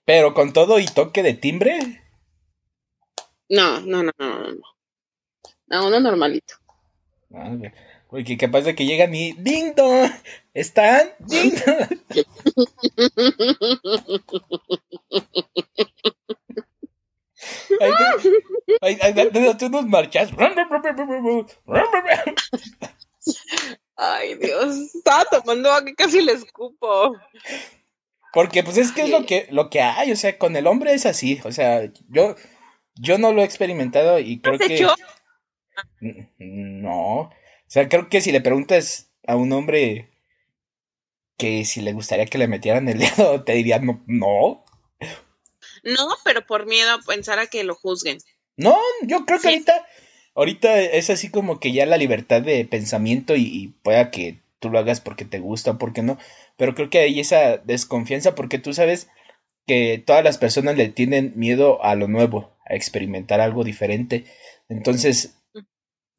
[0.04, 1.78] Pero con todo y toque de timbre,
[3.48, 4.48] No, no, no, no, no.
[5.68, 6.54] No, no uno normalito.
[7.34, 7.56] Ah.
[8.08, 10.10] Porque capaz de que llegan y ¡Ding dong!
[10.54, 11.10] ¿Están?
[11.18, 11.88] ¡Ding dong!
[17.80, 20.30] Ahí te- ahí- ahí unos marchas.
[23.96, 24.94] Ay, Dios.
[24.94, 27.16] Estaba tomando agua que casi le escupo.
[28.32, 30.92] Porque pues es que es lo que, lo que hay, o sea, con el hombre
[30.92, 32.36] es así, o sea, yo,
[32.94, 34.74] yo no lo he experimentado y creo que...
[34.74, 34.94] hecho?
[36.38, 37.20] No.
[37.20, 37.32] O
[37.66, 40.10] sea, creo que si le preguntas a un hombre
[41.38, 44.02] que si le gustaría que le metieran el dedo, te diría no.
[44.06, 44.65] No,
[45.86, 48.18] no pero por miedo a pensar a que lo juzguen.
[48.56, 49.86] No, yo creo que ahorita,
[50.34, 54.70] ahorita es así como que ya la libertad de pensamiento y, y pueda que tú
[54.70, 56.18] lo hagas porque te gusta o porque no.
[56.56, 59.08] Pero creo que hay esa desconfianza porque tú sabes
[59.66, 64.24] que todas las personas le tienen miedo a lo nuevo, a experimentar algo diferente.
[64.68, 65.34] Entonces,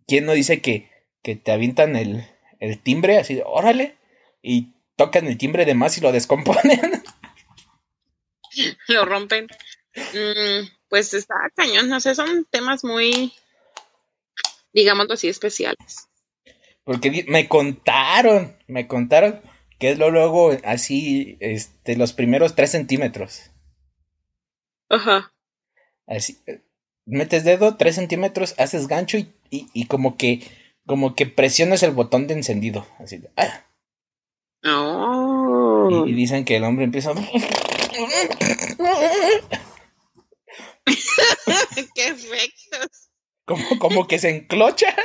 [0.06, 0.90] ¿quién no dice que,
[1.24, 2.26] que te avientan el,
[2.60, 3.96] el timbre así órale?
[4.42, 6.82] Y tocan el timbre de más y lo descomponen.
[8.94, 9.48] lo rompen.
[9.96, 13.34] Mm, pues está cañón, no sé, son temas muy,
[14.74, 16.08] digámoslo así, especiales.
[16.84, 19.42] Porque me contaron, me contaron
[19.80, 23.52] que es lo luego así, este, los primeros tres centímetros.
[24.90, 25.34] Ajá.
[26.08, 26.38] Así,
[27.06, 30.42] metes dedo, tres centímetros, haces gancho y, y, como que,
[30.86, 32.88] como que presionas el botón de encendido.
[33.00, 33.66] Así de, ah.
[34.66, 36.06] Oh.
[36.08, 37.12] Y, dicen que el hombre empieza.
[41.96, 43.10] ¡Qué efectos!
[43.46, 44.96] Como, como que se enclocha.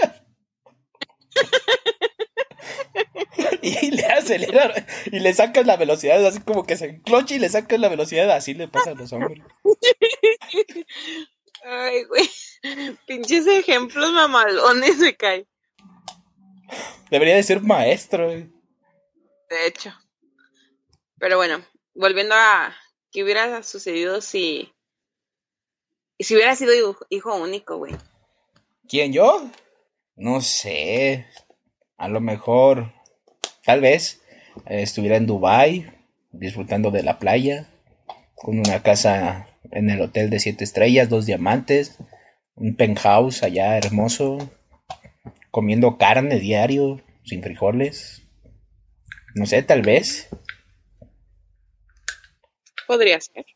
[3.62, 7.48] y le acelera y le sacas la velocidad, así como que se enclocha y le
[7.48, 9.42] sacas la velocidad, así le pasa a los hombres.
[11.64, 12.28] Ay, güey.
[13.06, 15.46] Pinches ejemplos mamalones se cae.
[17.10, 18.28] Debería de ser maestro.
[18.28, 19.94] De hecho.
[21.18, 22.74] Pero bueno, volviendo a
[23.12, 24.72] qué hubiera sucedido si
[26.18, 26.72] si hubiera sido
[27.10, 27.94] hijo único, güey.
[28.88, 29.50] ¿Quién yo?
[30.16, 31.26] No sé.
[31.96, 32.92] A lo mejor,
[33.64, 34.22] tal vez,
[34.66, 35.92] estuviera en Dubai
[36.30, 37.68] disfrutando de la playa,
[38.34, 41.98] con una casa en el hotel de siete estrellas, dos diamantes,
[42.54, 44.38] un penthouse allá hermoso,
[45.50, 48.22] comiendo carne diario, sin frijoles.
[49.34, 50.28] No sé, tal vez.
[52.92, 53.46] Podría ser.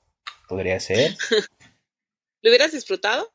[0.48, 1.16] Podría ser.
[2.42, 3.32] ¿Lo hubieras disfrutado?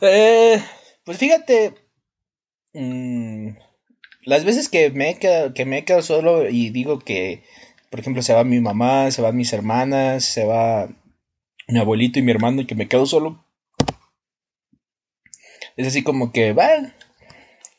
[0.00, 0.62] Eh,
[1.04, 1.84] pues fíjate,
[2.74, 3.56] Mm,
[4.24, 7.44] las veces que me, he quedado, que me he quedado solo y digo que,
[7.90, 10.88] por ejemplo, se va mi mamá, se van mis hermanas, se va
[11.68, 13.44] mi abuelito y mi hermano y que me quedo solo.
[15.76, 16.68] Es así como que, va,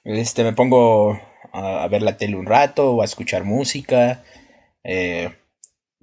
[0.04, 1.20] este, me pongo
[1.54, 4.24] a, ver la tele un rato o a escuchar música.
[4.84, 5.32] Eh,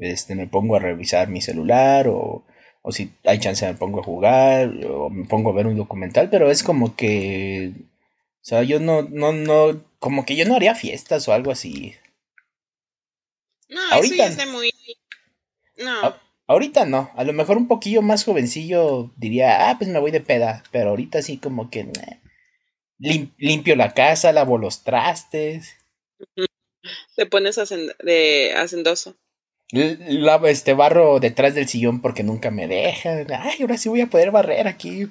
[0.03, 2.45] este, me pongo a revisar mi celular o,
[2.83, 6.31] o si hay chance me pongo a jugar o me pongo a ver un documental,
[6.31, 7.73] pero es como que
[8.43, 11.95] o sea, yo no, no, no, como que yo no haría fiestas o algo así.
[13.69, 14.71] No, ahorita, eso ya muy...
[15.79, 16.17] No.
[16.49, 20.21] ahorita no, a lo mejor un poquillo más jovencillo diría, ah, pues me voy de
[20.21, 21.89] peda, pero ahorita sí como que
[22.99, 25.77] limpio la casa, lavo los trastes.
[27.15, 27.57] Te pones
[28.03, 29.17] de hacendoso.
[29.73, 33.25] Lavo este barro detrás del sillón porque nunca me deja.
[33.41, 35.09] Ay, ahora sí voy a poder barrer aquí.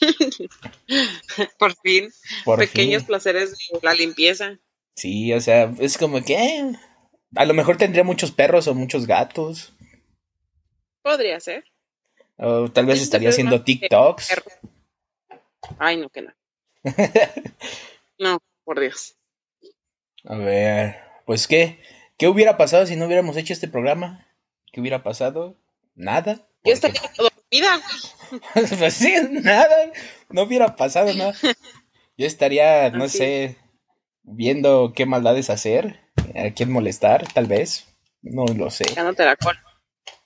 [1.58, 2.10] Por fin.
[2.56, 4.58] Pequeños placeres de la limpieza.
[4.96, 6.72] Sí, o sea, es como que eh,
[7.36, 9.72] a lo mejor tendría muchos perros o muchos gatos.
[11.02, 11.64] Podría ser.
[12.36, 14.42] O tal vez estaría haciendo TikToks.
[15.78, 16.32] Ay, no, que no.
[18.18, 19.16] no, por Dios.
[20.24, 21.78] A ver, pues qué,
[22.18, 24.26] ¿qué hubiera pasado si no hubiéramos hecho este programa?
[24.72, 25.56] ¿Qué hubiera pasado?
[25.94, 26.46] Nada.
[26.64, 27.80] Yo estaría dormida.
[28.78, 29.92] pues sí, nada,
[30.28, 31.32] no hubiera pasado nada.
[32.16, 33.56] Yo estaría, no sé,
[34.22, 36.00] viendo qué maldades hacer,
[36.34, 37.86] a quién molestar, tal vez.
[38.20, 38.84] No lo sé.
[38.84, 39.64] Dejándote la cola.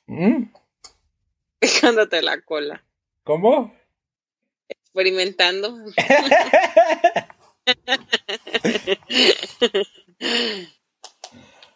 [0.06, 0.44] ¿Mm?
[1.60, 2.82] Dejándote la cola.
[3.22, 3.72] ¿Cómo?
[4.68, 5.78] Experimentando.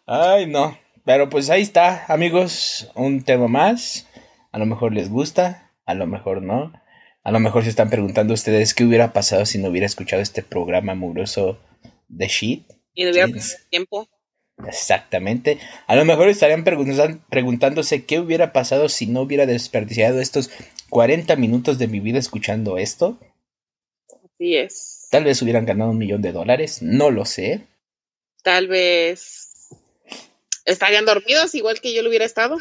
[0.07, 0.79] Ay, no.
[1.04, 4.07] Pero pues ahí está, amigos, un tema más.
[4.52, 6.73] A lo mejor les gusta, a lo mejor no.
[7.23, 10.42] A lo mejor se están preguntando ustedes qué hubiera pasado si no hubiera escuchado este
[10.42, 11.59] programa mugroso
[12.09, 12.71] de shit.
[12.94, 13.29] Y no hubiera
[13.69, 14.09] tiempo.
[14.67, 15.59] Exactamente.
[15.87, 20.50] A lo mejor estarían preguntándose qué hubiera pasado si no hubiera desperdiciado estos
[20.88, 23.19] 40 minutos de mi vida escuchando esto.
[24.25, 25.09] Así es.
[25.11, 27.67] Tal vez hubieran ganado un millón de dólares, no lo sé.
[28.42, 29.46] Tal vez
[30.67, 32.58] estarían dormidos igual que yo lo hubiera estado.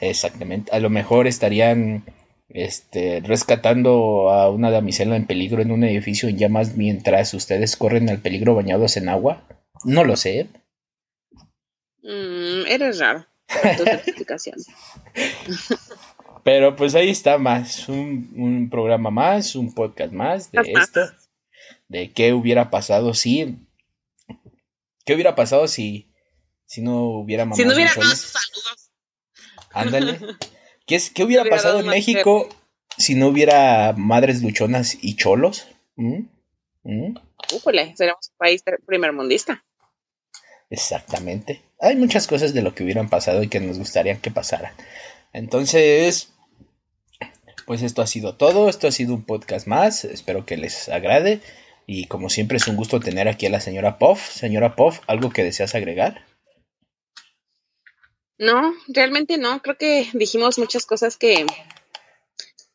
[0.00, 0.72] Exactamente.
[0.74, 2.04] A lo mejor estarían
[2.48, 8.08] este, rescatando a una damisela en peligro en un edificio en llamas mientras ustedes corren
[8.08, 9.46] al peligro bañados en agua.
[9.84, 10.48] No lo sé.
[12.02, 13.26] Mm, eres raro.
[16.42, 21.00] Pero pues ahí está más, un, programa más, un podcast más de esto,
[21.88, 23.58] de qué hubiera pasado si,
[25.04, 26.09] qué hubiera pasado si,
[26.70, 28.38] si no hubiera mamás Si no hubiera saludos.
[29.72, 30.20] Ándale.
[30.86, 32.48] ¿Qué, es, ¿Qué hubiera pasado en México
[32.96, 35.66] si no hubiera madres luchonas y cholos?
[35.96, 36.26] ¿Mm?
[36.84, 37.14] ¿Mm?
[37.96, 39.64] seríamos un país primer mundista.
[40.70, 41.60] Exactamente.
[41.80, 44.72] Hay muchas cosas de lo que hubieran pasado y que nos gustaría que pasaran.
[45.32, 46.32] Entonces,
[47.66, 48.68] pues esto ha sido todo.
[48.68, 50.04] Esto ha sido un podcast más.
[50.04, 51.40] Espero que les agrade.
[51.88, 54.30] Y como siempre es un gusto tener aquí a la señora Puff.
[54.30, 56.29] Señora Puff, ¿algo que deseas agregar?
[58.40, 59.60] No, realmente no.
[59.60, 61.44] Creo que dijimos muchas cosas que,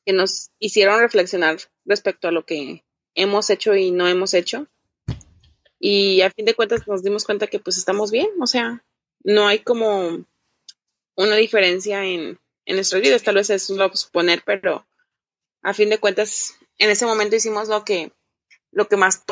[0.06, 2.86] que nos hicieron reflexionar respecto a lo que
[3.16, 4.68] hemos hecho y no hemos hecho.
[5.80, 8.86] Y a fin de cuentas nos dimos cuenta que pues estamos bien, o sea,
[9.24, 10.24] no hay como
[11.16, 14.86] una diferencia en, en nuestras vidas, tal vez es lo suponer, pero
[15.64, 18.12] a fin de cuentas en ese momento hicimos lo que
[18.72, 19.24] lo que más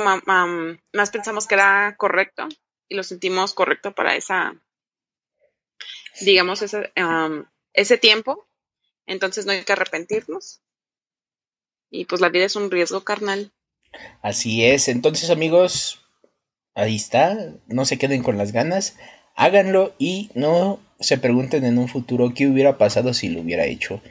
[0.94, 2.48] más pensamos que era correcto
[2.90, 4.56] y lo sentimos correcto para esa
[6.22, 6.92] digamos ese,
[7.74, 8.48] ese tiempo
[9.06, 10.62] entonces no hay que arrepentirnos.
[11.90, 13.52] Y pues la vida es un riesgo carnal.
[14.22, 14.88] Así es.
[14.88, 16.02] Entonces amigos
[16.74, 18.98] ahí está, no se queden con las ganas,
[19.36, 24.02] háganlo y no se pregunten en un futuro qué hubiera pasado si lo hubiera hecho.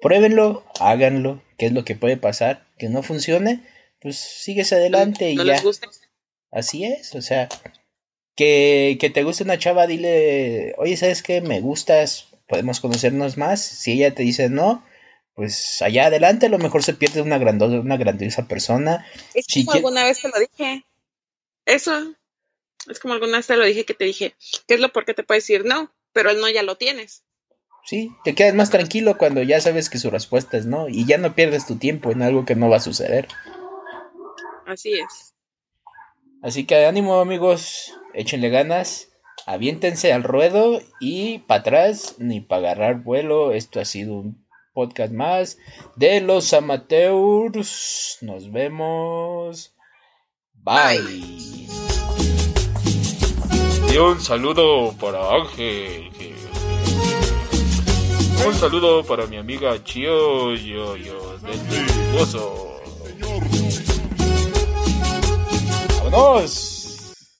[0.00, 3.66] Pruébenlo, háganlo, qué es lo que puede pasar, que no funcione,
[4.00, 5.60] pues sigues adelante y ya.
[6.52, 7.48] Así es, o sea,
[8.36, 11.40] que, que te guste una chava, dile, oye, ¿sabes qué?
[11.40, 13.62] Me gustas, podemos conocernos más.
[13.62, 14.84] Si ella te dice no,
[15.34, 19.06] pues allá adelante a lo mejor se pierde una, grandiosa, una grandiosa persona.
[19.34, 20.84] Es como alguna vez te lo dije.
[21.64, 22.14] Eso.
[22.88, 24.34] Es como alguna vez te lo dije que te dije,
[24.68, 25.92] ¿qué es lo por qué te puedes decir no?
[26.12, 27.24] Pero el no ya lo tienes.
[27.84, 31.18] Sí, te quedas más tranquilo cuando ya sabes que su respuesta es no y ya
[31.18, 33.28] no pierdes tu tiempo en algo que no va a suceder.
[34.66, 35.34] Así es.
[36.42, 39.08] Así que ánimo amigos, échenle ganas,
[39.46, 43.52] aviéntense al ruedo y para atrás ni para agarrar vuelo.
[43.52, 45.58] Esto ha sido un podcast más
[45.94, 48.18] de los amateurs.
[48.22, 49.74] Nos vemos.
[50.54, 51.68] Bye.
[53.92, 56.10] Y un saludo para Ángel.
[58.46, 61.58] Un saludo para mi amiga Chio Yo Yo del
[66.10, 66.75] ¡Vámonos!